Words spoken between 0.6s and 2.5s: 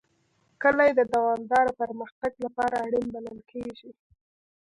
کلي د دوامداره پرمختګ